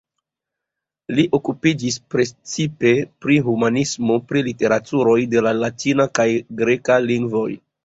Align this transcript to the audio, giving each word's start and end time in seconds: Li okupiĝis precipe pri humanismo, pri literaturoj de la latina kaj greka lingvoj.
Li 1.19 1.25
okupiĝis 1.37 1.97
precipe 2.13 2.95
pri 3.27 3.37
humanismo, 3.49 4.19
pri 4.33 4.43
literaturoj 4.49 5.17
de 5.37 5.47
la 5.49 5.55
latina 5.61 6.11
kaj 6.21 6.29
greka 6.65 7.01
lingvoj. 7.09 7.49